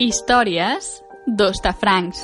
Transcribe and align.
Històries 0.00 0.86
d'Ostafrancs. 1.26 2.22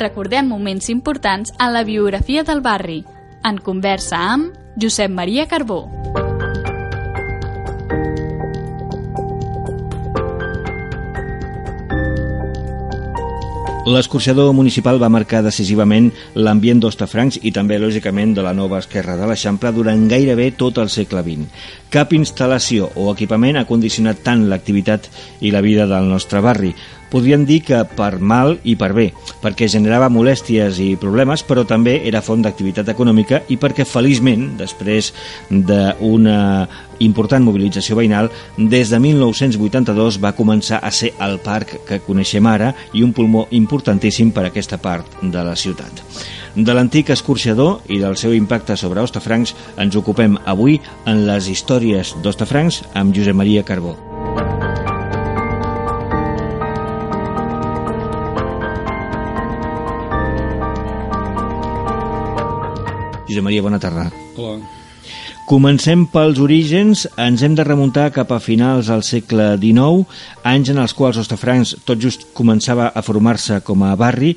Recordem 0.00 0.48
moments 0.48 0.88
importants 0.88 1.52
en 1.60 1.74
la 1.76 1.84
biografia 1.84 2.46
del 2.48 2.64
barri, 2.64 3.02
en 3.44 3.60
conversa 3.60 4.24
amb 4.30 4.56
Josep 4.80 5.12
Maria 5.12 5.44
Carbó. 5.52 5.97
L'escorxador 13.88 14.50
municipal 14.52 14.98
va 15.00 15.08
marcar 15.08 15.38
decisivament 15.40 16.10
l'ambient 16.36 16.82
d'Ostafrancs 16.82 17.38
i 17.48 17.52
també, 17.56 17.78
lògicament, 17.80 18.34
de 18.36 18.42
la 18.44 18.52
nova 18.52 18.82
esquerra 18.82 19.14
de 19.16 19.24
l'Eixample 19.30 19.72
durant 19.72 20.02
gairebé 20.10 20.50
tot 20.60 20.80
el 20.82 20.90
segle 20.92 21.22
XX. 21.24 21.46
Cap 21.88 22.12
instal·lació 22.12 22.90
o 23.00 23.06
equipament 23.14 23.56
ha 23.56 23.64
condicionat 23.70 24.20
tant 24.26 24.44
l'activitat 24.50 25.08
i 25.40 25.54
la 25.54 25.64
vida 25.64 25.88
del 25.88 26.10
nostre 26.12 26.44
barri. 26.44 26.74
Podríem 27.08 27.46
dir 27.48 27.62
que 27.64 27.80
per 27.96 28.18
mal 28.20 28.58
i 28.68 28.74
per 28.76 28.90
bé, 28.96 29.08
perquè 29.42 29.68
generava 29.70 30.10
molèsties 30.12 30.80
i 30.84 30.90
problemes, 31.00 31.44
però 31.46 31.64
també 31.68 32.02
era 32.08 32.22
font 32.24 32.42
d'activitat 32.44 32.90
econòmica 32.92 33.42
i 33.48 33.56
perquè, 33.60 33.86
feliçment, 33.88 34.50
després 34.60 35.12
d'una 35.48 36.38
important 36.98 37.44
mobilització 37.44 37.96
veïnal, 37.96 38.30
des 38.58 38.90
de 38.90 38.98
1982 39.00 40.18
va 40.22 40.34
començar 40.36 40.80
a 40.82 40.90
ser 40.90 41.12
el 41.24 41.38
parc 41.44 41.78
que 41.88 42.00
coneixem 42.04 42.46
ara 42.50 42.72
i 42.92 43.04
un 43.06 43.14
pulmó 43.14 43.46
importantíssim 43.54 44.32
per 44.34 44.44
a 44.46 44.52
aquesta 44.52 44.80
part 44.82 45.22
de 45.22 45.44
la 45.46 45.56
ciutat. 45.56 46.04
De 46.58 46.74
l'antic 46.74 47.12
escorxador 47.14 47.86
i 47.92 48.00
del 48.02 48.18
seu 48.18 48.34
impacte 48.34 48.76
sobre 48.76 49.04
Ostafrancs 49.04 49.54
ens 49.78 49.96
ocupem 50.00 50.36
avui 50.44 50.80
en 51.06 51.24
les 51.28 51.48
històries 51.52 52.16
d'Ostafrancs 52.24 52.82
amb 52.98 53.14
Josep 53.14 53.36
Maria 53.38 53.62
Carbó. 53.62 54.07
Josep 63.38 63.44
Maria, 63.44 63.62
bona 63.62 63.78
tarda. 63.78 64.10
Hola. 64.36 64.58
Comencem 65.48 66.02
pels 66.12 66.36
orígens, 66.44 67.06
ens 67.16 67.40
hem 67.42 67.54
de 67.56 67.64
remuntar 67.64 68.10
cap 68.12 68.32
a 68.34 68.40
finals 68.42 68.90
del 68.90 69.00
segle 69.06 69.54
XIX, 69.62 70.04
anys 70.44 70.72
en 70.74 70.80
els 70.82 70.92
quals 70.92 71.16
Ostafrancs 71.22 71.72
tot 71.88 72.02
just 72.02 72.26
començava 72.36 72.90
a 72.92 73.02
formar-se 73.06 73.62
com 73.64 73.86
a 73.86 73.94
barri 73.96 74.34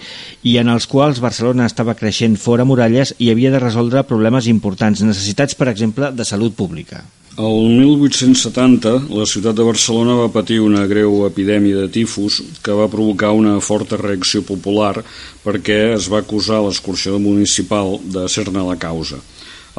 i 0.48 0.56
en 0.62 0.72
els 0.72 0.88
quals 0.88 1.20
Barcelona 1.20 1.68
estava 1.68 1.98
creixent 2.00 2.38
fora 2.40 2.64
muralles 2.64 3.12
i 3.20 3.32
havia 3.32 3.52
de 3.52 3.60
resoldre 3.60 4.06
problemes 4.08 4.48
importants, 4.48 5.04
necessitats, 5.04 5.58
per 5.58 5.68
exemple, 5.74 6.14
de 6.16 6.24
salut 6.24 6.56
pública. 6.56 7.04
El 7.40 7.70
1870, 7.80 9.08
la 9.08 9.24
ciutat 9.24 9.56
de 9.56 9.64
Barcelona 9.64 10.18
va 10.20 10.32
patir 10.34 10.58
una 10.60 10.82
greu 10.84 11.22
epidèmia 11.24 11.78
de 11.80 11.88
tifus 11.88 12.42
que 12.60 12.76
va 12.76 12.90
provocar 12.92 13.30
una 13.32 13.54
forta 13.64 13.96
reacció 13.96 14.42
popular 14.44 15.00
perquè 15.46 15.94
es 15.94 16.10
va 16.12 16.20
acusar 16.20 16.60
l'escorxador 16.60 17.24
municipal 17.24 17.96
de 18.04 18.26
ser-ne 18.28 18.66
la 18.68 18.76
causa. 18.76 19.22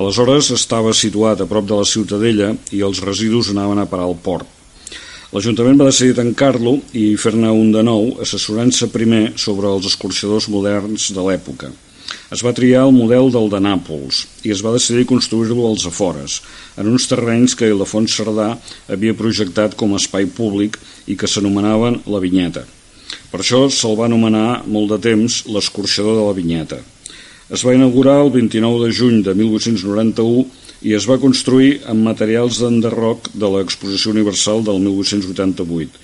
Aleshores 0.00 0.48
estava 0.56 0.96
situat 0.96 1.44
a 1.44 1.46
prop 1.46 1.68
de 1.68 1.76
la 1.76 1.84
Ciutadella 1.84 2.54
i 2.72 2.80
els 2.80 3.04
residus 3.04 3.52
anaven 3.52 3.84
a 3.84 3.88
parar 3.90 4.08
al 4.08 4.16
port. 4.16 4.48
L'Ajuntament 5.36 5.76
va 5.76 5.92
decidir 5.92 6.16
tancar-lo 6.16 6.78
i 6.96 7.18
fer-ne 7.20 7.52
un 7.52 7.68
de 7.76 7.84
nou, 7.84 8.14
assessorant-se 8.24 8.88
primer 8.96 9.34
sobre 9.36 9.68
els 9.68 9.92
escorxadors 9.92 10.48
moderns 10.48 11.12
de 11.12 11.28
l'època. 11.28 11.68
Es 12.32 12.40
va 12.40 12.54
triar 12.56 12.86
el 12.86 12.94
model 12.96 13.26
del 13.34 13.50
de 13.52 13.58
Nàpols 13.60 14.22
i 14.48 14.52
es 14.54 14.62
va 14.64 14.70
decidir 14.72 15.02
construir-lo 15.10 15.66
als 15.68 15.82
afores, 15.90 16.38
en 16.80 16.88
uns 16.88 17.04
terrenys 17.10 17.52
que 17.58 17.68
Ildefons 17.68 18.14
Cerdà 18.16 18.46
havia 18.94 19.16
projectat 19.18 19.76
com 19.76 19.92
a 19.92 20.00
espai 20.00 20.30
públic 20.38 20.78
i 21.12 21.18
que 21.20 21.28
s'anomenaven 21.28 22.00
la 22.14 22.22
Vinyeta. 22.24 22.64
Per 23.28 23.42
això 23.42 23.66
se'l 23.68 23.98
va 24.00 24.08
anomenar 24.08 24.62
molt 24.64 24.94
de 24.94 25.00
temps 25.10 25.42
l'escorxador 25.52 26.16
de 26.16 26.24
la 26.24 26.32
Vinyeta. 26.40 26.80
Es 27.52 27.66
va 27.68 27.76
inaugurar 27.76 28.22
el 28.24 28.32
29 28.32 28.86
de 28.86 28.92
juny 28.96 29.20
de 29.28 29.36
1891 29.36 30.46
i 30.88 30.96
es 30.96 31.04
va 31.10 31.20
construir 31.20 31.82
amb 31.84 32.08
materials 32.08 32.62
d'enderroc 32.62 33.28
de 33.36 33.56
l'Exposició 33.58 34.16
Universal 34.16 34.64
del 34.64 34.80
1888. 34.80 36.00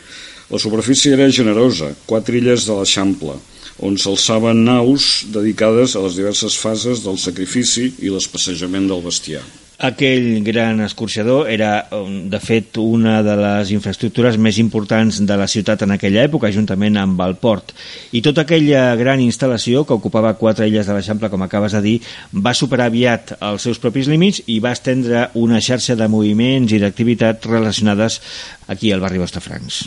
La 0.53 0.61
superfície 0.61 1.17
era 1.17 1.33
generosa, 1.33 1.95
quatre 2.05 2.37
illes 2.37 2.69
de 2.69 2.77
l'Eixample, 2.77 3.41
on 3.79 3.97
s'alçaven 4.01 4.65
naus 4.67 5.25
dedicades 5.35 5.95
a 5.95 6.03
les 6.05 6.19
diverses 6.19 6.59
fases 6.59 7.05
del 7.07 7.19
sacrifici 7.23 7.93
i 8.03 8.13
l'espassejament 8.13 8.91
del 8.91 9.05
bestiar. 9.05 9.45
Aquell 9.79 10.43
gran 10.43 10.81
escorxador 10.83 11.47
era, 11.47 11.87
de 11.87 12.39
fet, 12.43 12.81
una 12.83 13.21
de 13.23 13.37
les 13.39 13.71
infraestructures 13.71 14.35
més 14.35 14.59
importants 14.59 15.21
de 15.23 15.37
la 15.39 15.47
ciutat 15.47 15.85
en 15.87 15.95
aquella 15.95 16.25
època, 16.27 16.51
juntament 16.51 16.99
amb 16.99 17.23
el 17.23 17.37
port. 17.39 17.71
I 18.11 18.19
tota 18.27 18.43
aquella 18.43 18.97
gran 18.99 19.23
instal·lació, 19.23 19.87
que 19.87 19.95
ocupava 19.95 20.35
quatre 20.35 20.67
illes 20.67 20.91
de 20.91 20.99
l'Eixample, 20.99 21.31
com 21.31 21.47
acabes 21.47 21.79
de 21.79 21.85
dir, 21.87 21.97
va 22.35 22.57
superar 22.59 22.91
aviat 22.91 23.37
els 23.39 23.71
seus 23.71 23.79
propis 23.79 24.11
límits 24.11 24.43
i 24.51 24.59
va 24.59 24.75
estendre 24.75 25.29
una 25.39 25.63
xarxa 25.63 25.95
de 25.95 26.11
moviments 26.11 26.75
i 26.75 26.83
d'activitats 26.83 27.47
relacionades 27.47 28.19
aquí 28.67 28.91
al 28.91 29.07
barri 29.07 29.23
Bostafrancs. 29.23 29.85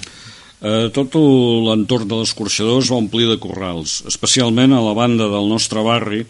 Eh, 0.62 0.92
tot 0.94 1.16
l'entorn 1.18 2.06
de 2.06 2.20
l'escorxador 2.20 2.84
es 2.84 2.90
va 2.94 3.00
omplir 3.02 3.26
de 3.26 3.40
corrals, 3.42 4.04
especialment 4.06 4.76
a 4.78 4.82
la 4.86 4.94
banda 4.94 5.26
del 5.32 5.48
nostre 5.50 5.82
barri, 5.82 6.22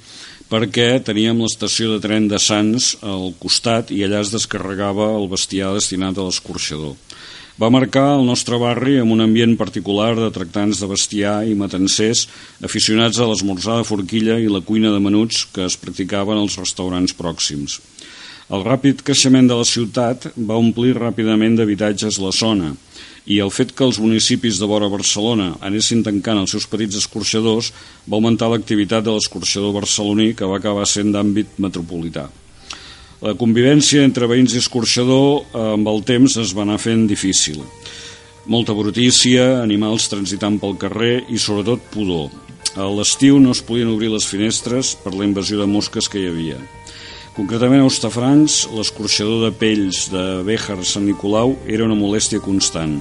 perquè 0.47 1.01
teníem 1.03 1.41
l'estació 1.43 1.91
de 1.91 1.99
tren 2.03 2.29
de 2.31 2.39
Sants 2.39 2.93
al 3.03 3.33
costat 3.39 3.91
i 3.91 3.99
allà 4.05 4.21
es 4.23 4.31
descarregava 4.31 5.09
el 5.17 5.27
bestiar 5.31 5.73
destinat 5.75 6.15
a 6.15 6.27
l'escorxador. 6.27 6.95
Va 7.59 7.69
marcar 7.75 8.05
el 8.15 8.23
nostre 8.25 8.55
barri 8.55 8.95
amb 9.01 9.11
un 9.11 9.25
ambient 9.27 9.57
particular 9.59 10.13
de 10.15 10.31
tractants 10.31 10.79
de 10.79 10.87
bestiar 10.87 11.35
i 11.43 11.57
matancers 11.59 12.23
aficionats 12.63 13.19
a 13.19 13.27
l'esmorzar 13.27 13.81
de 13.81 13.87
forquilla 13.87 14.39
i 14.39 14.47
la 14.47 14.63
cuina 14.63 14.95
de 14.95 15.03
menuts 15.03 15.43
que 15.51 15.67
es 15.67 15.75
practicaven 15.75 16.39
als 16.39 16.55
restaurants 16.57 17.13
pròxims. 17.19 17.81
El 18.51 18.63
ràpid 18.63 19.03
creixement 19.03 19.47
de 19.47 19.59
la 19.59 19.67
ciutat 19.67 20.31
va 20.35 20.59
omplir 20.59 20.95
ràpidament 20.97 21.59
d'habitatges 21.59 22.17
la 22.23 22.31
zona, 22.35 22.71
i 23.29 23.37
el 23.43 23.51
fet 23.53 23.75
que 23.77 23.85
els 23.85 23.99
municipis 24.01 24.57
de 24.57 24.67
vora 24.69 24.89
Barcelona 24.89 25.51
anessin 25.61 26.01
tancant 26.03 26.41
els 26.41 26.53
seus 26.55 26.65
petits 26.69 26.97
escorxadors 26.97 27.71
va 28.07 28.17
augmentar 28.17 28.49
l'activitat 28.49 29.05
de 29.05 29.13
l'escorxador 29.13 29.75
barceloní 29.77 30.31
que 30.33 30.49
va 30.49 30.57
acabar 30.57 30.87
sent 30.89 31.13
d'àmbit 31.13 31.59
metropolità. 31.61 32.27
La 33.21 33.35
convivència 33.37 34.01
entre 34.01 34.25
veïns 34.25 34.55
i 34.55 34.61
escorxador 34.63 35.27
eh, 35.43 35.65
amb 35.75 35.89
el 35.91 36.01
temps 36.07 36.39
es 36.41 36.55
va 36.57 36.65
anar 36.65 36.79
fent 36.81 37.05
difícil. 37.09 37.61
Molta 38.49 38.73
brutícia, 38.73 39.61
animals 39.61 40.09
transitant 40.09 40.57
pel 40.57 40.79
carrer 40.81 41.19
i 41.29 41.37
sobretot 41.37 41.91
pudor. 41.93 42.31
A 42.73 42.87
l'estiu 42.89 43.37
no 43.37 43.53
es 43.53 43.61
podien 43.61 43.91
obrir 43.93 44.09
les 44.09 44.25
finestres 44.25 44.95
per 45.03 45.13
la 45.13 45.27
invasió 45.27 45.59
de 45.59 45.69
mosques 45.69 46.09
que 46.09 46.23
hi 46.23 46.29
havia. 46.31 46.57
Concretament 47.31 47.79
a 47.79 47.87
Ostafrancs, 47.87 48.65
l'escorxador 48.75 49.45
de 49.45 49.51
pells 49.55 50.09
de 50.11 50.41
Béjar 50.43 50.81
Sant 50.83 51.05
Nicolau 51.07 51.53
era 51.63 51.85
una 51.85 51.95
molèstia 51.95 52.43
constant 52.43 52.97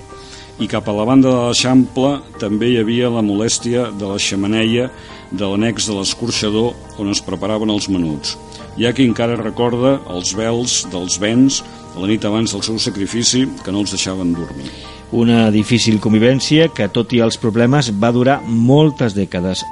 i 0.60 0.68
cap 0.70 0.86
a 0.86 0.94
la 0.94 1.06
banda 1.08 1.32
de 1.32 1.40
l'Eixample 1.48 2.12
també 2.38 2.68
hi 2.70 2.76
havia 2.78 3.08
la 3.10 3.24
molèstia 3.26 3.88
de 3.90 4.06
la 4.06 4.20
xamaneia 4.22 4.86
de 5.32 5.48
l'annex 5.48 5.88
de 5.88 5.96
l'escorxador 5.96 6.76
on 7.00 7.10
es 7.10 7.22
preparaven 7.26 7.72
els 7.74 7.88
menuts. 7.90 8.36
Hi 8.78 8.86
ha 8.86 8.94
qui 8.94 9.08
encara 9.08 9.40
recorda 9.40 9.96
els 10.14 10.30
vels 10.36 10.84
dels 10.92 11.18
vents 11.18 11.62
la 11.96 12.06
nit 12.06 12.22
abans 12.28 12.54
del 12.54 12.62
seu 12.62 12.78
sacrifici 12.78 13.46
que 13.64 13.74
no 13.74 13.82
els 13.82 13.96
deixaven 13.96 14.34
dormir. 14.36 14.70
Una 15.10 15.48
difícil 15.50 15.98
convivència 15.98 16.68
que, 16.70 16.86
tot 16.86 17.10
i 17.16 17.24
els 17.24 17.40
problemes, 17.40 17.90
va 17.90 18.14
durar 18.14 18.38
moltes 18.46 19.16
dècades. 19.18 19.64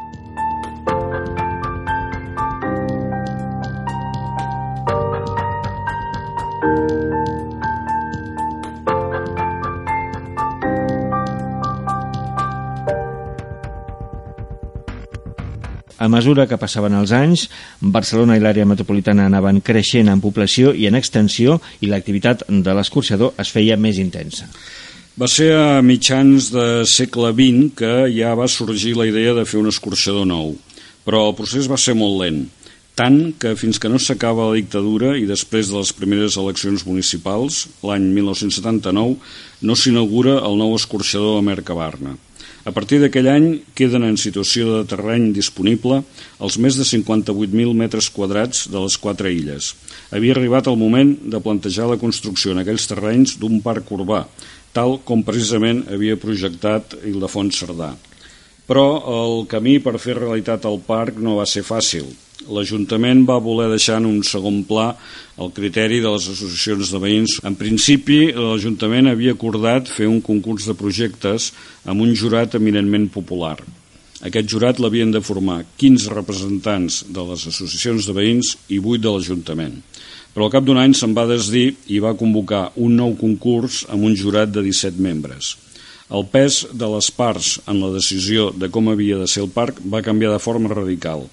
A 16.09 16.11
mesura 16.11 16.47
que 16.49 16.57
passaven 16.57 16.95
els 16.97 17.11
anys, 17.13 17.43
Barcelona 17.95 18.39
i 18.39 18.41
l'àrea 18.41 18.65
metropolitana 18.65 19.27
anaven 19.29 19.59
creixent 19.61 20.09
en 20.09 20.23
població 20.25 20.71
i 20.73 20.87
en 20.89 20.97
extensió 20.97 21.59
i 21.85 21.91
l'activitat 21.91 22.47
de 22.49 22.75
l'escorxador 22.79 23.35
es 23.43 23.51
feia 23.53 23.77
més 23.77 23.99
intensa. 24.01 24.47
Va 25.21 25.29
ser 25.29 25.51
a 25.53 25.83
mitjans 25.85 26.49
de 26.55 26.65
segle 26.89 27.35
XX 27.37 27.75
que 27.77 27.91
ja 28.15 28.33
va 28.41 28.49
sorgir 28.49 28.95
la 28.97 29.05
idea 29.11 29.35
de 29.37 29.45
fer 29.45 29.61
un 29.61 29.69
escorxador 29.69 30.25
nou, 30.31 30.55
però 31.05 31.27
el 31.29 31.37
procés 31.37 31.69
va 31.69 31.77
ser 31.77 31.93
molt 32.01 32.17
lent, 32.23 32.47
tant 32.97 33.19
que 33.37 33.53
fins 33.61 33.77
que 33.77 33.91
no 33.93 34.01
s'acaba 34.01 34.49
la 34.49 34.57
dictadura 34.57 35.13
i 35.21 35.29
després 35.29 35.69
de 35.69 35.77
les 35.77 35.93
primeres 35.93 36.39
eleccions 36.41 36.87
municipals, 36.89 37.67
l'any 37.85 38.09
1979, 38.17 39.21
no 39.61 39.77
s'inaugura 39.77 40.39
el 40.41 40.57
nou 40.57 40.73
escorxador 40.81 41.37
a 41.43 41.45
Mercabarna. 41.53 42.17
A 42.69 42.73
partir 42.77 42.99
d'aquell 43.01 43.31
any 43.33 43.47
queden 43.79 44.03
en 44.05 44.19
situació 44.21 44.75
de 44.75 44.89
terreny 44.91 45.31
disponible 45.33 46.03
els 46.45 46.59
més 46.61 46.77
de 46.77 46.85
58.000 46.85 47.73
metres 47.73 48.11
quadrats 48.13 48.67
de 48.69 48.83
les 48.83 48.99
quatre 49.01 49.33
illes. 49.33 49.71
Havia 50.13 50.35
arribat 50.37 50.69
el 50.69 50.77
moment 50.77 51.15
de 51.33 51.41
plantejar 51.41 51.89
la 51.89 51.97
construcció 52.03 52.53
en 52.53 52.61
aquells 52.61 52.85
terrenys 52.91 53.39
d'un 53.41 53.63
parc 53.65 53.89
urbà, 53.97 54.27
tal 54.77 54.99
com 55.09 55.25
precisament 55.25 55.87
havia 55.89 56.21
projectat 56.21 56.99
Ildefons 57.09 57.63
Cerdà. 57.65 57.95
Però 58.69 58.87
el 59.17 59.45
camí 59.49 59.79
per 59.81 59.97
fer 59.99 60.19
realitat 60.21 60.69
el 60.69 60.81
parc 60.87 61.19
no 61.19 61.39
va 61.41 61.49
ser 61.49 61.65
fàcil 61.65 62.09
l'Ajuntament 62.47 63.25
va 63.29 63.39
voler 63.43 63.69
deixar 63.73 63.99
en 64.01 64.07
un 64.09 64.21
segon 64.27 64.63
pla 64.69 64.93
el 65.43 65.51
criteri 65.57 66.01
de 66.05 66.13
les 66.15 66.29
associacions 66.33 66.93
de 66.93 67.01
veïns. 67.03 67.39
En 67.49 67.57
principi, 67.59 68.29
l'Ajuntament 68.33 69.11
havia 69.11 69.35
acordat 69.37 69.91
fer 69.91 70.09
un 70.09 70.21
concurs 70.25 70.69
de 70.69 70.77
projectes 70.79 71.53
amb 71.85 72.05
un 72.05 72.15
jurat 72.15 72.57
eminentment 72.59 73.09
popular. 73.15 73.57
Aquest 74.29 74.49
jurat 74.51 74.81
l'havien 74.83 75.13
de 75.15 75.23
formar 75.23 75.61
15 75.79 76.11
representants 76.15 77.05
de 77.07 77.27
les 77.29 77.47
associacions 77.53 78.09
de 78.09 78.17
veïns 78.17 78.57
i 78.69 78.81
8 78.81 79.05
de 79.05 79.15
l'Ajuntament. 79.15 79.79
Però 80.35 80.47
al 80.47 80.55
cap 80.55 80.67
d'un 80.67 80.79
any 80.79 80.95
se'n 80.95 81.15
va 81.15 81.27
desdir 81.27 81.73
i 81.95 82.03
va 82.03 82.17
convocar 82.19 82.69
un 82.77 82.99
nou 82.99 83.15
concurs 83.19 83.85
amb 83.89 84.07
un 84.11 84.19
jurat 84.19 84.51
de 84.51 84.63
17 84.67 85.03
membres. 85.03 85.57
El 86.09 86.25
pes 86.33 86.63
de 86.73 86.89
les 86.89 87.11
parts 87.13 87.59
en 87.69 87.83
la 87.83 87.93
decisió 87.93 88.49
de 88.57 88.71
com 88.73 88.89
havia 88.89 89.19
de 89.21 89.27
ser 89.29 89.43
el 89.45 89.53
parc 89.53 89.83
va 89.85 90.05
canviar 90.05 90.33
de 90.35 90.43
forma 90.43 90.73
radical– 90.73 91.27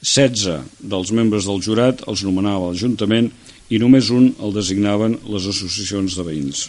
16 0.00 0.80
dels 0.80 1.10
membres 1.12 1.44
del 1.44 1.60
jurat 1.60 2.00
els 2.08 2.24
nomenava 2.24 2.70
l'Ajuntament 2.70 3.28
i 3.68 3.78
només 3.82 4.08
un 4.16 4.32
el 4.40 4.56
designaven 4.56 5.20
les 5.28 5.52
associacions 5.52 6.16
de 6.16 6.24
veïns. 6.24 6.68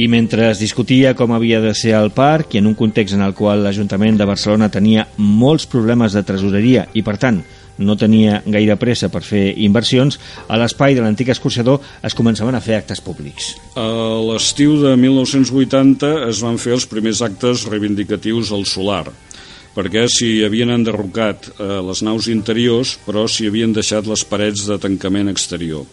I 0.00 0.06
mentre 0.08 0.46
es 0.48 0.60
discutia 0.62 1.10
com 1.12 1.34
havia 1.36 1.58
de 1.60 1.74
ser 1.76 1.90
el 1.98 2.08
parc 2.16 2.54
i 2.54 2.60
en 2.60 2.70
un 2.70 2.76
context 2.78 3.18
en 3.18 3.24
el 3.26 3.34
qual 3.36 3.60
l'Ajuntament 3.60 4.16
de 4.16 4.24
Barcelona 4.24 4.70
tenia 4.72 5.04
molts 5.18 5.66
problemes 5.68 6.14
de 6.16 6.22
tresoreria 6.24 6.86
i, 6.96 7.02
per 7.04 7.18
tant, 7.20 7.42
no 7.76 7.98
tenia 8.00 8.38
gaire 8.46 8.78
pressa 8.80 9.10
per 9.12 9.20
fer 9.26 9.42
inversions, 9.60 10.16
a 10.48 10.56
l'espai 10.60 10.96
de 10.96 11.04
l'antic 11.04 11.34
escorxador 11.34 11.84
es 12.06 12.16
començaven 12.16 12.56
a 12.56 12.62
fer 12.64 12.78
actes 12.78 13.04
públics. 13.04 13.52
A 13.76 13.84
l'estiu 14.30 14.78
de 14.80 14.94
1980 14.96 16.14
es 16.30 16.40
van 16.44 16.56
fer 16.56 16.78
els 16.78 16.88
primers 16.88 17.20
actes 17.26 17.66
reivindicatius 17.68 18.54
al 18.56 18.64
solar, 18.64 19.04
perquè 19.76 20.08
s'hi 20.08 20.38
havien 20.48 20.72
enderrocat 20.72 21.52
eh, 21.52 21.72
les 21.90 22.04
naus 22.08 22.32
interiors, 22.32 22.96
però 23.04 23.28
s'hi 23.28 23.52
havien 23.52 23.76
deixat 23.76 24.08
les 24.08 24.24
parets 24.24 24.64
de 24.68 24.80
tancament 24.80 25.28
exterior. 25.28 25.84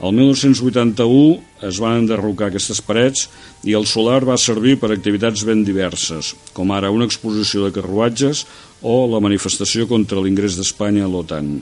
El 0.00 0.14
1981 0.16 1.66
es 1.68 1.78
van 1.82 1.98
enderrocar 2.00 2.48
aquestes 2.48 2.80
parets 2.80 3.26
i 3.68 3.76
el 3.76 3.84
solar 3.84 4.22
va 4.24 4.38
servir 4.40 4.78
per 4.80 4.88
activitats 4.94 5.44
ben 5.44 5.60
diverses, 5.66 6.32
com 6.56 6.72
ara 6.72 6.92
una 6.94 7.04
exposició 7.10 7.66
de 7.66 7.74
carruatges 7.76 8.46
o 8.80 9.04
la 9.12 9.20
manifestació 9.20 9.84
contra 9.92 10.24
l'ingrés 10.24 10.56
d'Espanya 10.56 11.04
a 11.04 11.12
l'OTAN. 11.12 11.54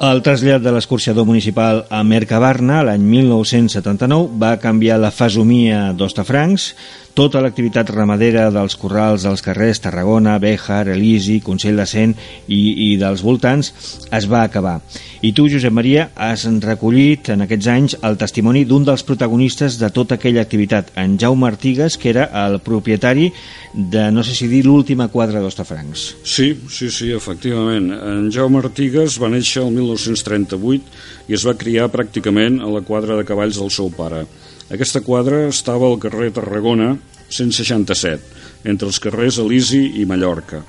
El 0.00 0.22
trasllat 0.24 0.62
de 0.64 0.70
l'escorxador 0.72 1.26
municipal 1.28 1.82
a 1.92 1.98
Mercabarna 2.08 2.78
l'any 2.88 3.02
1979 3.04 4.38
va 4.40 4.54
canviar 4.62 4.96
la 4.96 5.10
fesomia 5.12 5.90
d'Ostafrancs, 5.92 6.70
tota 7.12 7.42
l'activitat 7.44 7.90
ramadera 7.92 8.46
dels 8.54 8.78
corrals 8.80 9.26
dels 9.26 9.44
carrers 9.44 9.82
Tarragona, 9.84 10.38
Béjar, 10.40 10.86
Elisi, 10.88 11.42
Consell 11.44 11.76
de 11.82 11.84
Cent 11.84 12.14
i, 12.48 12.62
i 12.86 12.88
dels 12.96 13.20
voltants 13.20 13.74
es 14.08 14.28
va 14.30 14.40
acabar. 14.46 14.78
I 15.20 15.34
tu, 15.36 15.50
Josep 15.52 15.76
Maria, 15.76 16.08
has 16.16 16.46
recollit 16.64 17.28
en 17.34 17.44
aquests 17.44 17.68
anys 17.68 17.98
el 18.00 18.16
testimoni 18.16 18.64
d'un 18.64 18.88
dels 18.88 19.04
protagonistes 19.04 19.76
de 19.82 19.92
tota 19.92 20.16
aquella 20.16 20.40
activitat, 20.46 20.94
en 20.96 21.18
Jaume 21.20 21.44
Artigas, 21.50 22.00
que 22.00 22.08
era 22.14 22.30
el 22.46 22.62
propietari 22.64 23.34
de, 23.72 24.10
no 24.10 24.24
sé 24.26 24.34
si 24.34 24.48
dir, 24.50 24.64
l'última 24.66 25.06
quadra 25.08 25.40
d'Ostafrancs. 25.42 26.06
Sí, 26.26 26.50
sí, 26.68 26.90
sí, 26.90 27.12
efectivament. 27.14 27.92
En 27.94 28.30
Jaume 28.34 28.58
Artigas 28.64 29.20
va 29.22 29.30
néixer 29.30 29.62
el 29.62 29.70
1938 29.76 31.30
i 31.30 31.38
es 31.38 31.46
va 31.46 31.58
criar 31.58 31.90
pràcticament 31.92 32.58
a 32.64 32.70
la 32.70 32.82
quadra 32.86 33.18
de 33.18 33.26
cavalls 33.28 33.60
del 33.62 33.70
seu 33.70 33.92
pare. 33.94 34.24
Aquesta 34.70 35.04
quadra 35.06 35.44
estava 35.48 35.86
al 35.86 36.00
carrer 36.02 36.32
Tarragona 36.34 36.96
167, 37.30 38.42
entre 38.70 38.90
els 38.90 38.98
carrers 39.02 39.38
Elisi 39.38 39.84
i 40.02 40.06
Mallorca. 40.06 40.64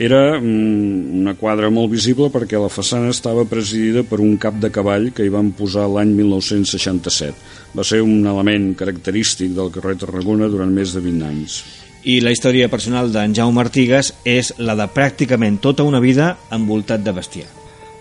Era 0.00 0.40
mm, 0.40 1.20
una 1.20 1.34
quadra 1.36 1.68
molt 1.68 1.92
visible 1.92 2.30
perquè 2.32 2.56
la 2.56 2.72
façana 2.72 3.12
estava 3.12 3.44
presidida 3.44 4.06
per 4.08 4.22
un 4.24 4.38
cap 4.40 4.56
de 4.60 4.72
cavall 4.72 5.10
que 5.12 5.26
hi 5.26 5.32
van 5.32 5.52
posar 5.52 5.84
l'any 5.92 6.16
1967. 6.16 7.36
Va 7.76 7.84
ser 7.84 8.00
un 8.00 8.24
element 8.24 8.72
característic 8.76 9.52
del 9.56 9.72
carrer 9.74 9.98
Tarragona 10.00 10.48
durant 10.48 10.72
més 10.72 10.96
de 10.96 11.04
20 11.04 11.28
anys. 11.28 11.60
I 12.02 12.16
la 12.18 12.32
història 12.34 12.66
personal 12.66 13.12
d'en 13.14 13.30
Jaume 13.30 13.60
Artigas 13.62 14.08
és 14.26 14.48
la 14.58 14.74
de 14.74 14.88
pràcticament 14.90 15.60
tota 15.62 15.84
una 15.86 16.00
vida 16.02 16.32
envoltat 16.50 17.04
de 17.06 17.12
bestiar. 17.14 17.46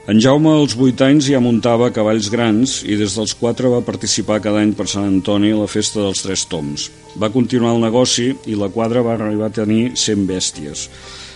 En 0.10 0.18
Jaume 0.18 0.50
als 0.50 0.74
8 0.74 1.04
anys 1.06 1.28
ja 1.30 1.38
muntava 1.38 1.92
cavalls 1.94 2.32
grans 2.34 2.80
i 2.82 2.98
des 2.98 3.14
dels 3.14 3.36
4 3.38 3.70
va 3.70 3.84
participar 3.86 4.40
cada 4.42 4.64
any 4.66 4.72
per 4.74 4.88
Sant 4.90 5.06
Antoni 5.06 5.52
a 5.54 5.60
la 5.60 5.70
festa 5.70 6.02
dels 6.02 6.24
Tres 6.26 6.48
Toms. 6.50 6.88
Va 7.22 7.30
continuar 7.30 7.76
el 7.76 7.86
negoci 7.86 8.32
i 8.50 8.58
la 8.58 8.72
quadra 8.74 9.06
va 9.06 9.14
arribar 9.20 9.52
a 9.52 9.58
tenir 9.60 9.92
100 9.94 10.26
bèsties. 10.26 10.88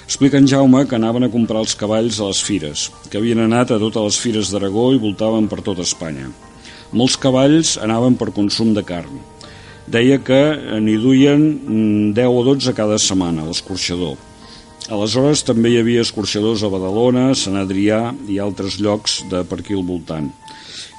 Explica 0.10 0.42
en 0.42 0.50
Jaume 0.50 0.88
que 0.90 0.98
anaven 0.98 1.30
a 1.30 1.32
comprar 1.34 1.62
els 1.62 1.78
cavalls 1.78 2.18
a 2.18 2.32
les 2.32 2.42
fires, 2.42 2.90
que 3.12 3.22
havien 3.22 3.46
anat 3.46 3.76
a 3.76 3.80
totes 3.82 4.10
les 4.10 4.20
fires 4.26 4.50
d'Aragó 4.50 4.90
i 4.96 5.02
voltaven 5.06 5.46
per 5.46 5.62
tota 5.62 5.86
Espanya. 5.86 6.32
Molts 6.98 7.22
cavalls 7.22 7.78
anaven 7.78 8.18
per 8.18 8.34
consum 8.34 8.74
de 8.74 8.82
carn. 8.82 9.22
Deia 9.88 10.18
que 10.18 10.42
n'hi 10.82 10.96
duien 10.98 12.14
10 12.16 12.32
o 12.32 12.46
12 12.48 12.74
cada 12.78 12.98
setmana 13.02 13.46
l'escorxador 13.46 14.16
Aleshores 14.86 15.42
també 15.42 15.72
hi 15.74 15.80
havia 15.82 16.04
escorxadors 16.06 16.62
a 16.62 16.70
Badalona, 16.70 17.32
Sant 17.34 17.58
Adrià 17.58 18.12
i 18.30 18.38
altres 18.38 18.78
llocs 18.78 19.24
de 19.32 19.42
per 19.50 19.58
aquí 19.64 19.74
al 19.74 19.82
voltant. 19.88 20.28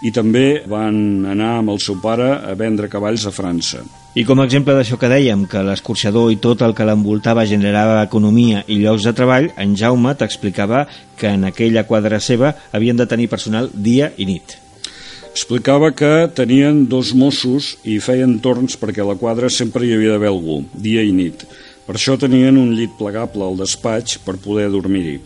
I 0.02 0.10
també 0.10 0.64
van 0.66 0.96
anar 1.30 1.52
amb 1.60 1.70
el 1.70 1.78
seu 1.84 2.00
pare 2.02 2.32
a 2.34 2.56
vendre 2.58 2.90
cavalls 2.90 3.28
a 3.30 3.32
França. 3.34 3.84
I 4.18 4.24
com 4.26 4.40
a 4.40 4.48
exemple 4.48 4.74
d'això 4.74 4.98
que 4.98 5.10
dèiem, 5.12 5.46
que 5.46 5.62
l'escorxador 5.62 6.32
i 6.34 6.40
tot 6.42 6.66
el 6.66 6.74
que 6.74 6.88
l'envoltava 6.88 7.46
generava 7.46 8.02
economia 8.02 8.64
i 8.66 8.80
llocs 8.82 9.06
de 9.06 9.14
treball, 9.14 9.50
en 9.54 9.78
Jaume 9.78 10.16
t'explicava 10.18 10.86
que 11.16 11.30
en 11.38 11.46
aquella 11.46 11.86
quadra 11.86 12.18
seva 12.18 12.56
havien 12.72 12.98
de 12.98 13.06
tenir 13.06 13.30
personal 13.30 13.70
dia 13.72 14.10
i 14.16 14.26
nit. 14.26 14.58
Explicava 15.36 15.90
que 15.92 16.30
tenien 16.32 16.86
dos 16.88 17.12
Mossos 17.12 17.74
i 17.84 17.98
feien 18.00 18.38
torns 18.40 18.78
perquè 18.80 19.04
a 19.04 19.10
la 19.12 19.18
quadra 19.20 19.52
sempre 19.52 19.84
hi 19.84 19.92
havia 19.92 20.14
d'haver 20.14 20.30
algú, 20.32 20.62
dia 20.72 21.04
i 21.04 21.12
nit 21.12 21.44
per 21.86 21.94
això 21.94 22.16
tenien 22.18 22.56
un 22.58 22.72
llit 22.74 22.96
plegable 22.98 23.44
al 23.46 23.60
despatx 23.60 24.18
per 24.26 24.40
poder 24.42 24.66
dormir-hi. 24.72 25.20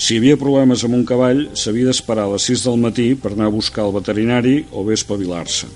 Si 0.00 0.14
hi 0.14 0.18
havia 0.18 0.38
problemes 0.40 0.82
amb 0.82 0.96
un 0.98 1.04
cavall, 1.06 1.44
s'havia 1.54 1.86
d'esperar 1.90 2.24
a 2.26 2.32
les 2.32 2.48
6 2.50 2.64
del 2.66 2.80
matí 2.82 3.06
per 3.14 3.30
anar 3.34 3.46
a 3.46 3.54
buscar 3.54 3.84
el 3.86 3.94
veterinari 3.94 4.56
o 4.72 4.82
bé 4.88 4.96
espavilar-se. 4.98 5.68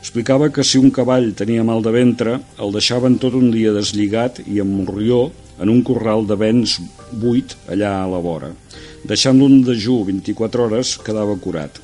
Explicava 0.00 0.48
que 0.50 0.64
si 0.66 0.80
un 0.82 0.90
cavall 0.90 1.30
tenia 1.38 1.62
mal 1.62 1.84
de 1.84 1.92
ventre, 1.94 2.40
el 2.58 2.74
deixaven 2.74 3.20
tot 3.22 3.38
un 3.38 3.52
dia 3.54 3.76
deslligat 3.76 4.42
i 4.48 4.58
amb 4.64 4.74
morrió 4.80 5.28
en 5.62 5.70
un 5.70 5.84
corral 5.86 6.26
de 6.26 6.40
vents 6.40 6.80
buit 7.22 7.54
allà 7.70 7.94
a 8.00 8.10
la 8.10 8.18
vora. 8.24 8.50
Deixant-lo 9.06 9.46
en 9.46 9.62
dejú 9.68 10.00
24 10.10 10.66
hores, 10.66 10.96
quedava 11.06 11.38
curat. 11.38 11.78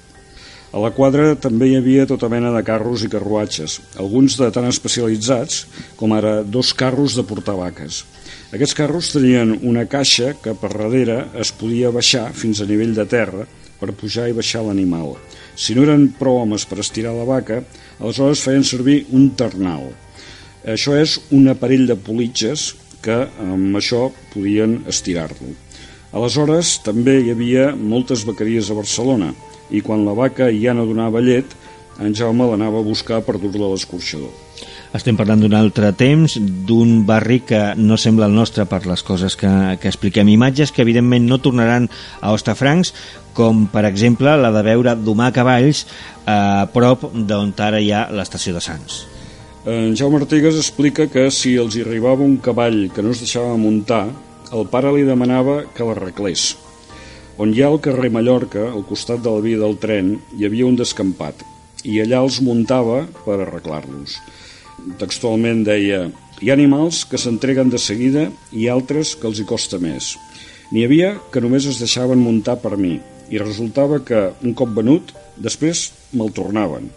A 0.69 0.81
la 0.83 0.91
quadra 0.93 1.31
també 1.41 1.71
hi 1.71 1.79
havia 1.79 2.05
tota 2.05 2.29
mena 2.29 2.51
de 2.53 2.61
carros 2.61 3.01
i 3.01 3.09
carruatges, 3.09 3.79
alguns 3.97 4.35
de 4.37 4.51
tan 4.53 4.67
especialitzats 4.69 5.63
com 5.97 6.13
ara 6.13 6.43
dos 6.45 6.75
carros 6.77 7.17
de 7.17 7.25
portar 7.25 7.55
vaques. 7.57 8.03
Aquests 8.53 8.77
carros 8.77 9.09
tenien 9.15 9.55
una 9.65 9.87
caixa 9.89 10.35
que 10.43 10.53
per 10.53 10.75
darrere 10.75 11.23
es 11.41 11.55
podia 11.57 11.93
baixar 11.95 12.27
fins 12.37 12.61
a 12.61 12.69
nivell 12.69 12.93
de 12.97 13.09
terra 13.09 13.47
per 13.81 13.97
pujar 13.97 14.29
i 14.29 14.37
baixar 14.37 14.67
l'animal. 14.67 15.17
Si 15.57 15.73
no 15.73 15.87
eren 15.89 16.11
prou 16.21 16.43
homes 16.43 16.69
per 16.69 16.83
estirar 16.85 17.15
la 17.17 17.25
vaca, 17.25 17.63
aleshores 17.97 18.45
feien 18.45 18.65
servir 18.65 19.07
un 19.17 19.31
ternal. 19.41 19.89
Això 20.69 20.99
és 21.01 21.17
un 21.33 21.49
aparell 21.49 21.87
de 21.89 21.97
politges 21.97 22.75
que 23.01 23.23
amb 23.41 23.81
això 23.81 24.11
podien 24.35 24.83
estirar-lo. 24.91 25.55
Aleshores 26.13 26.77
també 26.85 27.19
hi 27.23 27.33
havia 27.33 27.71
moltes 27.77 28.25
vaqueries 28.29 28.69
a 28.69 28.77
Barcelona, 28.77 29.33
i 29.71 29.83
quan 29.85 30.05
la 30.07 30.17
vaca 30.17 30.49
ja 30.55 30.75
no 30.75 30.87
donava 30.89 31.23
llet, 31.25 31.57
en 31.99 32.15
Jaume 32.15 32.47
l'anava 32.47 32.79
a 32.79 32.87
buscar 32.87 33.23
per 33.27 33.39
dur-la 33.41 33.67
a 33.67 33.73
l'escorxador. 33.75 34.31
Estem 34.97 35.19
parlant 35.19 35.43
d'un 35.43 35.53
altre 35.53 35.91
temps, 35.93 36.39
d'un 36.41 37.03
barri 37.07 37.43
que 37.45 37.61
no 37.77 37.99
sembla 38.01 38.29
el 38.31 38.37
nostre 38.37 38.65
per 38.71 38.87
les 38.89 39.03
coses 39.05 39.37
que, 39.37 39.51
que 39.83 39.91
expliquem. 39.91 40.31
Imatges 40.33 40.73
que 40.73 40.81
evidentment 40.83 41.27
no 41.29 41.41
tornaran 41.45 41.91
a 42.23 42.33
Ostafrancs, 42.33 42.95
com 43.37 43.67
per 43.71 43.85
exemple 43.91 44.33
la 44.41 44.51
de 44.55 44.63
veure 44.65 44.97
domar 44.97 45.33
cavalls 45.37 45.85
a 46.27 46.67
prop 46.73 47.05
d'on 47.13 47.53
ara 47.67 47.83
hi 47.83 47.93
ha 47.93 48.09
l'estació 48.11 48.57
de 48.57 48.65
Sants. 48.65 49.03
En 49.69 49.93
Jaume 49.99 50.23
Artigas 50.23 50.57
explica 50.57 51.09
que 51.13 51.29
si 51.35 51.59
els 51.61 51.77
hi 51.77 51.85
arribava 51.85 52.25
un 52.25 52.39
cavall 52.41 52.87
que 52.95 53.05
no 53.05 53.13
es 53.13 53.21
deixava 53.21 53.59
muntar, 53.61 54.07
el 54.57 54.65
pare 54.73 54.95
li 54.95 55.05
demanava 55.05 55.61
que 55.75 55.85
l'arreglés. 55.85 56.55
On 57.39 57.53
hi 57.55 57.61
ha 57.63 57.69
el 57.71 57.79
carrer 57.79 58.09
Mallorca, 58.11 58.65
al 58.67 58.83
costat 58.83 59.21
de 59.23 59.31
la 59.31 59.43
via 59.45 59.59
del 59.61 59.77
tren, 59.79 60.09
hi 60.35 60.47
havia 60.47 60.67
un 60.67 60.75
descampat, 60.75 61.45
i 61.87 62.01
allà 62.03 62.19
els 62.25 62.41
muntava 62.43 63.05
per 63.23 63.37
arreglar-los. 63.37 64.17
Textualment 64.99 65.61
deia 65.69 66.01
hi 66.43 66.51
ha 66.51 66.57
animals 66.59 67.05
que 67.07 67.21
s'entreguen 67.23 67.71
de 67.71 67.79
seguida 67.79 68.25
i 68.51 68.67
altres 68.73 69.15
que 69.15 69.31
els 69.31 69.39
hi 69.39 69.47
costa 69.47 69.79
més. 69.79 70.17
N'hi 70.73 70.83
havia 70.89 71.13
que 71.31 71.43
només 71.45 71.69
es 71.71 71.79
deixaven 71.79 72.19
muntar 72.25 72.57
per 72.65 72.75
mi 72.75 72.97
i 73.31 73.39
resultava 73.39 74.01
que, 74.03 74.33
un 74.43 74.59
cop 74.59 74.75
venut, 74.75 75.15
després 75.39 75.93
me'l 76.11 76.35
tornaven. 76.35 76.91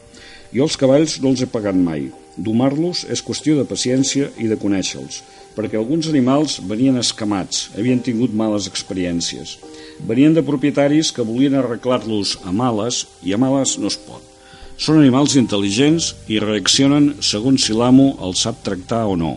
Jo 0.55 0.65
els 0.65 0.79
cavalls 0.81 1.19
no 1.21 1.35
els 1.35 1.45
he 1.45 1.51
pagat 1.53 1.77
mai. 1.77 2.09
Domar-los 2.33 3.05
és 3.13 3.21
qüestió 3.21 3.59
de 3.59 3.69
paciència 3.69 4.33
i 4.41 4.49
de 4.49 4.57
conèixer-los, 4.57 5.21
perquè 5.55 5.77
alguns 5.79 6.07
animals 6.11 6.59
venien 6.69 6.99
escamats, 7.01 7.69
havien 7.77 7.99
tingut 8.03 8.33
males 8.33 8.67
experiències. 8.71 9.57
Venien 10.07 10.33
de 10.33 10.43
propietaris 10.45 11.11
que 11.11 11.25
volien 11.27 11.57
arreglar-los 11.59 12.37
a 12.45 12.53
males 12.55 13.05
i 13.23 13.33
a 13.33 13.39
males 13.41 13.77
no 13.79 13.91
es 13.91 13.99
pot. 13.99 14.23
Són 14.81 14.97
animals 14.97 15.35
intel·ligents 15.37 16.13
i 16.31 16.39
reaccionen 16.41 17.11
segons 17.21 17.67
si 17.67 17.75
l'amo 17.77 18.15
els 18.23 18.41
sap 18.47 18.63
tractar 18.65 19.03
o 19.11 19.17
no. 19.19 19.35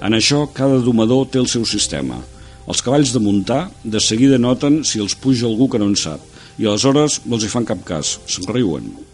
En 0.00 0.14
això, 0.14 0.46
cada 0.54 0.78
domador 0.80 1.26
té 1.28 1.42
el 1.42 1.50
seu 1.50 1.66
sistema. 1.66 2.22
Els 2.68 2.84
cavalls 2.84 3.12
de 3.12 3.20
muntar 3.24 3.66
de 3.82 4.00
seguida 4.00 4.38
noten 4.38 4.82
si 4.84 5.02
els 5.02 5.16
puja 5.18 5.48
algú 5.48 5.68
que 5.68 5.80
no 5.82 5.90
en 5.90 5.96
sap 5.96 6.24
i 6.58 6.66
aleshores 6.66 7.22
no 7.26 7.38
els 7.38 7.46
hi 7.46 7.52
fan 7.52 7.68
cap 7.68 7.84
cas, 7.86 8.18
se'n 8.26 8.48
riuen. 8.50 9.07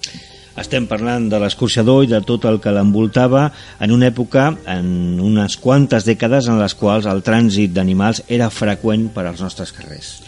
Estem 0.54 0.84
parlant 0.87 1.25
de 1.26 1.40
l'escorxador 1.42 2.04
i 2.04 2.11
de 2.12 2.20
tot 2.23 2.44
el 2.46 2.61
que 2.62 2.70
l'envoltava 2.70 3.49
en 3.82 3.90
una 3.90 4.06
època, 4.12 4.52
en 4.70 5.18
unes 5.18 5.56
quantes 5.58 6.06
dècades 6.06 6.46
en 6.46 6.61
les 6.61 6.76
quals 6.78 7.08
el 7.11 7.25
trànsit 7.26 7.75
d'animals 7.75 8.23
era 8.28 8.52
freqüent 8.54 9.08
per 9.16 9.26
als 9.26 9.42
nostres 9.42 9.75
carrers. 9.75 10.20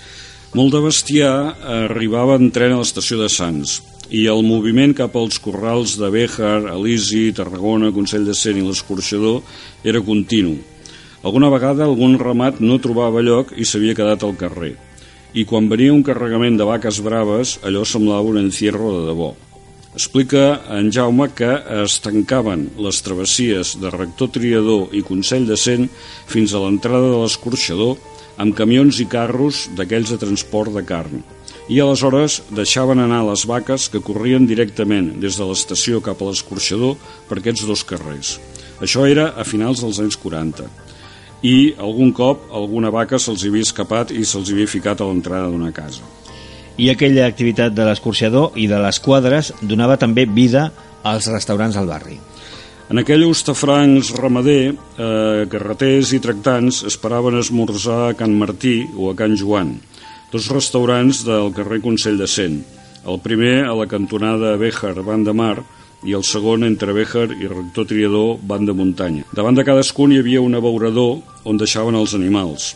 Molt 0.57 0.75
de 0.75 0.81
bestiar 0.83 1.31
arribava 1.87 2.41
en 2.41 2.51
tren 2.51 2.75
a 2.75 2.81
l'estació 2.81 3.21
de 3.21 3.31
Sants 3.31 3.79
i 4.11 4.25
el 4.31 4.43
moviment 4.47 4.95
cap 4.99 5.15
als 5.19 5.39
corrals 5.43 5.95
de 6.01 6.11
Béjar, 6.11 6.73
Elisi, 6.75 7.31
Tarragona, 7.35 7.93
Consell 7.95 8.27
de 8.27 8.35
Cent 8.35 8.59
i 8.59 8.67
l'Escorxador 8.67 9.43
era 9.87 10.03
continu. 10.03 10.57
Alguna 11.23 11.51
vegada 11.55 11.87
algun 11.87 12.19
ramat 12.19 12.59
no 12.63 12.83
trobava 12.83 13.23
lloc 13.23 13.55
i 13.55 13.67
s'havia 13.67 13.95
quedat 13.99 14.27
al 14.27 14.35
carrer. 14.39 14.75
I 15.35 15.47
quan 15.47 15.71
venia 15.71 15.95
un 15.95 16.03
carregament 16.07 16.59
de 16.59 16.67
vaques 16.67 17.03
braves, 17.03 17.59
allò 17.63 17.83
semblava 17.85 18.31
un 18.31 18.47
encierro 18.47 18.95
de 18.95 19.11
debò. 19.11 19.35
Explica 19.97 20.61
en 20.77 20.91
Jaume 20.93 21.31
que 21.33 21.49
es 21.83 21.95
tancaven 22.05 22.67
les 22.85 22.99
travessies 23.01 23.71
de 23.81 23.89
Rector 23.95 24.29
Triador 24.35 24.91
i 24.93 25.01
Consell 25.01 25.47
de 25.49 25.57
Cent 25.57 25.87
fins 26.29 26.53
a 26.53 26.61
l'entrada 26.61 27.07
de 27.15 27.23
l'escorxador 27.23 27.95
amb 28.45 28.53
camions 28.59 28.99
i 29.01 29.07
carros 29.09 29.63
d'aquells 29.79 30.13
de 30.13 30.19
transport 30.21 30.75
de 30.75 30.83
carn. 30.85 31.23
I 31.73 31.81
aleshores 31.81 32.43
deixaven 32.59 33.01
anar 33.01 33.23
les 33.25 33.47
vaques 33.49 33.89
que 33.89 34.03
corrien 34.05 34.45
directament 34.45 35.15
des 35.23 35.41
de 35.41 35.49
l'estació 35.49 36.03
cap 36.05 36.21
a 36.21 36.29
l'escorxador 36.29 37.01
per 37.31 37.41
aquests 37.41 37.65
dos 37.65 37.87
carrers. 37.89 38.35
Això 38.85 39.09
era 39.09 39.31
a 39.33 39.49
finals 39.49 39.81
dels 39.81 40.03
anys 40.05 40.21
40. 40.21 40.69
I 41.41 41.73
algun 41.81 42.13
cop 42.13 42.45
alguna 42.53 42.93
vaca 42.93 43.17
se'ls 43.17 43.49
havia 43.49 43.65
escapat 43.65 44.13
i 44.13 44.29
se'ls 44.29 44.53
havia 44.53 44.69
ficat 44.69 45.01
a 45.01 45.09
l'entrada 45.09 45.49
d'una 45.49 45.73
casa. 45.73 46.05
I 46.77 46.91
aquella 46.93 47.27
activitat 47.27 47.73
de 47.73 47.87
l'escorxador 47.89 48.57
i 48.61 48.67
de 48.69 48.79
les 48.83 48.99
quadres 49.01 49.53
donava 49.63 49.97
també 49.97 50.27
vida 50.29 50.71
als 51.07 51.29
restaurants 51.33 51.77
del 51.79 51.89
barri. 51.89 52.19
En 52.87 53.01
aquell 53.01 53.25
Ostafrancs 53.27 54.13
ramader, 54.15 54.75
eh, 54.75 55.47
carreters 55.51 56.13
i 56.13 56.21
tractants 56.23 56.85
esperaven 56.87 57.39
esmorzar 57.41 58.11
a 58.11 58.15
Can 58.15 58.37
Martí 58.39 58.87
o 58.95 59.11
a 59.11 59.17
Can 59.17 59.35
Joan, 59.37 59.81
dos 60.31 60.47
restaurants 60.53 61.25
del 61.25 61.53
carrer 61.53 61.81
Consell 61.81 62.19
de 62.19 62.29
Cent. 62.29 62.61
El 63.07 63.19
primer 63.21 63.65
a 63.65 63.75
la 63.75 63.87
cantonada 63.87 64.57
Béjar, 64.57 65.03
Van 65.03 65.25
de 65.25 65.33
Mar, 65.33 65.65
i 66.05 66.15
el 66.15 66.23
segon 66.23 66.63
entre 66.63 66.93
Béjar 66.93 67.31
i 67.35 67.49
Rector 67.51 67.87
Triador, 67.91 68.39
Van 68.43 68.67
de 68.67 68.73
Muntanya. 68.73 69.25
Davant 69.35 69.57
de 69.57 69.65
cadascun 69.65 70.13
hi 70.13 70.21
havia 70.23 70.43
un 70.45 70.55
abeurador 70.55 71.23
on 71.45 71.59
deixaven 71.59 71.97
els 71.99 72.15
animals. 72.15 72.75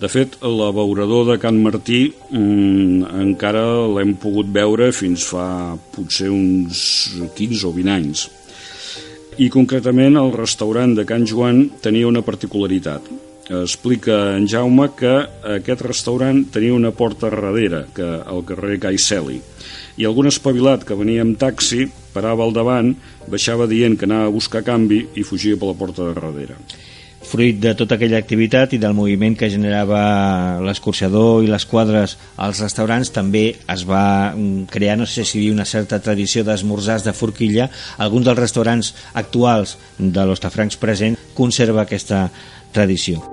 De 0.00 0.08
fet, 0.08 0.38
l'abeurador 0.42 1.26
de 1.28 1.38
Can 1.38 1.58
Martí 1.62 2.04
mmm, 2.30 3.04
encara 3.22 3.64
l'hem 3.92 4.16
pogut 4.20 4.48
veure 4.52 4.92
fins 4.96 5.26
fa 5.28 5.76
potser 5.94 6.30
uns 6.32 6.86
15 7.36 7.68
o 7.68 7.74
20 7.76 7.92
anys 7.96 8.28
i 9.40 9.48
concretament 9.48 10.18
el 10.20 10.32
restaurant 10.34 10.92
de 10.96 11.04
Can 11.08 11.24
Joan 11.24 11.64
tenia 11.80 12.08
una 12.08 12.20
particularitat. 12.24 13.06
Explica 13.52 14.36
en 14.36 14.46
Jaume 14.48 14.90
que 14.96 15.12
aquest 15.56 15.82
restaurant 15.86 16.44
tenia 16.52 16.74
una 16.76 16.92
porta 16.92 17.30
darrere, 17.32 17.86
que 17.94 18.04
al 18.04 18.44
carrer 18.48 18.78
Gai 18.80 19.00
Celi, 19.00 19.40
i 19.96 20.06
algun 20.06 20.28
espavilat 20.28 20.84
que 20.88 20.96
venia 20.96 21.24
amb 21.24 21.38
taxi 21.40 21.86
parava 22.12 22.44
al 22.44 22.52
davant, 22.52 22.92
baixava 23.28 23.66
dient 23.68 23.96
que 23.98 24.08
anava 24.08 24.28
a 24.28 24.34
buscar 24.36 24.64
canvi 24.64 25.02
i 25.16 25.24
fugia 25.24 25.56
per 25.56 25.72
la 25.72 25.78
porta 25.80 26.06
de 26.06 26.14
darrere. 26.14 26.60
Fruit 27.32 27.56
de 27.56 27.70
tota 27.72 27.96
aquella 27.96 28.18
activitat 28.20 28.74
i 28.76 28.78
del 28.80 28.92
moviment 28.92 29.32
que 29.40 29.48
generava 29.48 30.02
l'escorxador 30.60 31.40
i 31.40 31.48
les 31.48 31.64
quadres 31.64 32.18
als 32.36 32.60
restaurants, 32.60 33.08
també 33.14 33.46
es 33.72 33.86
va 33.88 34.34
crear, 34.68 34.98
no 35.00 35.08
sé 35.08 35.24
si 35.24 35.46
hi 35.46 35.48
una 35.54 35.64
certa 35.64 36.02
tradició 36.04 36.44
d'esmorzars 36.44 37.08
de 37.08 37.16
forquilla. 37.16 37.70
Alguns 37.96 38.28
dels 38.28 38.42
restaurants 38.42 38.92
actuals 39.14 39.78
de 39.96 40.28
l'Ostafrancs 40.28 40.76
present 40.76 41.16
conserva 41.32 41.86
aquesta 41.86 42.26
tradició. 42.76 43.24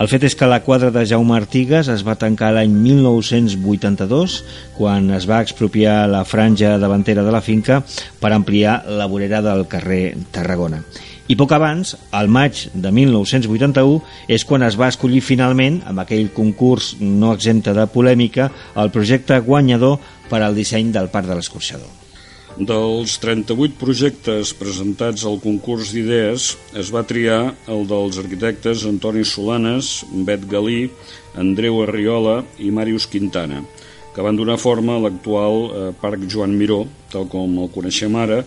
El 0.00 0.08
fet 0.08 0.22
és 0.24 0.32
que 0.32 0.46
la 0.48 0.62
quadra 0.64 0.88
de 0.88 1.02
Jaume 1.04 1.34
Artigas 1.36 1.90
es 1.92 2.00
va 2.06 2.14
tancar 2.16 2.54
l'any 2.56 2.72
1982, 2.72 4.38
quan 4.78 5.10
es 5.12 5.26
va 5.28 5.42
expropiar 5.44 6.06
la 6.08 6.22
franja 6.24 6.78
davantera 6.80 7.20
de 7.26 7.34
la 7.34 7.42
finca 7.44 7.82
per 8.22 8.30
ampliar 8.32 8.78
la 8.88 9.10
vorera 9.12 9.42
del 9.44 9.66
carrer 9.68 10.16
Tarragona. 10.32 10.80
I 11.28 11.36
poc 11.36 11.52
abans, 11.52 11.98
al 12.16 12.32
maig 12.32 12.64
de 12.72 12.96
1981, 12.96 14.00
és 14.24 14.48
quan 14.48 14.64
es 14.64 14.80
va 14.80 14.88
escollir 14.88 15.20
finalment, 15.20 15.82
amb 15.84 16.00
aquell 16.00 16.32
concurs 16.32 16.94
no 17.02 17.34
exempte 17.36 17.76
de 17.76 17.84
polèmica, 17.92 18.48
el 18.80 18.96
projecte 18.96 19.36
guanyador 19.44 20.00
per 20.32 20.40
al 20.40 20.56
disseny 20.56 20.96
del 20.96 21.12
Parc 21.12 21.28
de 21.28 21.36
l'Escorxador. 21.36 22.09
Dels 22.58 23.14
38 23.22 23.78
projectes 23.78 24.50
presentats 24.58 25.22
al 25.22 25.36
concurs 25.38 25.92
d'idees 25.94 26.48
es 26.80 26.90
va 26.90 27.04
triar 27.06 27.54
el 27.70 27.86
dels 27.86 28.18
arquitectes 28.18 28.82
Antoni 28.88 29.22
Solanes, 29.22 30.00
Bet 30.26 30.48
Galí, 30.50 30.90
Andreu 31.38 31.78
Arriola 31.84 32.40
i 32.58 32.72
Màrius 32.74 33.06
Quintana, 33.06 33.62
que 34.14 34.26
van 34.26 34.36
donar 34.36 34.58
forma 34.58 34.98
a 34.98 35.04
l'actual 35.06 35.62
eh, 35.62 35.86
Parc 36.02 36.26
Joan 36.26 36.58
Miró, 36.58 36.82
tal 37.14 37.30
com 37.30 37.54
el 37.62 37.70
coneixem 37.70 38.18
ara, 38.18 38.42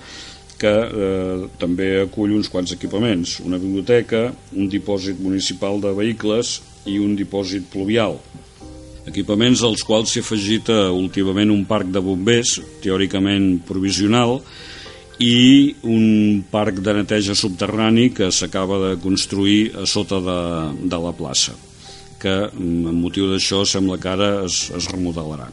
que 0.59 0.73
eh, 0.83 1.47
també 1.59 1.89
acull 2.03 2.35
uns 2.35 2.51
quants 2.51 2.75
equipaments, 2.75 3.39
una 3.47 3.57
biblioteca, 3.57 4.33
un 4.51 4.67
dipòsit 4.67 5.23
municipal 5.23 5.79
de 5.79 5.95
vehicles 5.95 6.57
i 6.91 6.99
un 6.99 7.15
dipòsit 7.15 7.71
pluvial, 7.71 8.19
equipaments 9.09 9.63
als 9.63 9.83
quals 9.87 10.13
s'ha 10.13 10.23
afegit 10.23 10.69
eh, 10.73 10.89
últimament 10.91 11.51
un 11.53 11.65
parc 11.69 11.91
de 11.93 12.01
bombers, 12.03 12.59
teòricament 12.83 13.63
provisional, 13.67 14.39
i 15.23 15.75
un 15.85 16.43
parc 16.51 16.79
de 16.83 16.95
neteja 16.97 17.35
subterrani 17.37 18.09
que 18.15 18.31
s'acaba 18.33 18.79
de 18.87 18.93
construir 19.01 19.73
a 19.77 19.85
sota 19.85 20.19
de, 20.23 20.39
de 20.89 21.01
la 21.05 21.13
plaça, 21.15 21.53
que 22.19 22.37
mm, 22.47 22.87
amb 22.93 23.03
motiu 23.03 23.29
d'això 23.31 23.61
sembla 23.67 23.99
que 24.01 24.15
ara 24.15 24.31
es, 24.47 24.65
es 24.73 24.89
remodelarà 24.91 25.51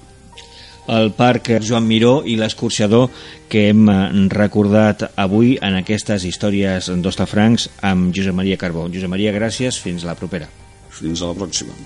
el 0.91 1.13
Parc 1.15 1.53
Joan 1.63 1.87
Miró 1.87 2.21
i 2.27 2.37
l'escorxador 2.39 3.09
que 3.51 3.69
hem 3.71 3.87
eh, 3.93 3.99
recordat 4.35 5.07
avui 5.15 5.57
en 5.63 5.79
aquestes 5.79 6.27
històries 6.27 6.91
d'Ostafrancs 7.05 7.69
amb 7.87 8.15
Josep 8.17 8.35
Maria 8.35 8.59
Carbó. 8.59 8.89
Josep 8.91 9.13
Maria, 9.13 9.35
gràcies. 9.37 9.79
Fins 9.79 10.07
la 10.09 10.19
propera. 10.19 10.51
Fins 10.91 11.23
a 11.23 11.31
la 11.31 11.39
pròxima. 11.39 11.77